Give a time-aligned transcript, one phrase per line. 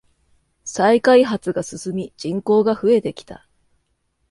[0.65, 3.47] 再開発が進み人口が増えてきた。